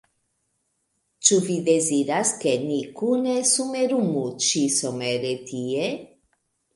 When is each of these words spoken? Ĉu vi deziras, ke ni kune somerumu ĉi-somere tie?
Ĉu 1.27 1.35
vi 1.49 1.57
deziras, 1.67 2.31
ke 2.43 2.53
ni 2.61 2.77
kune 3.01 3.35
somerumu 3.49 4.23
ĉi-somere 4.47 5.35
tie? 5.51 5.85